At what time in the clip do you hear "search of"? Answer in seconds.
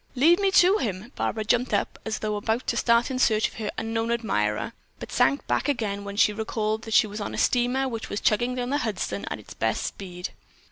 3.19-3.53